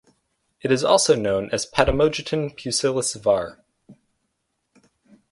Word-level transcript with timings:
It 0.61 0.71
is 0.71 0.83
also 0.83 1.15
known 1.15 1.51
as 1.51 1.67
Potamogeton 1.67 2.57
pusillus 2.57 3.13
var. 3.21 3.59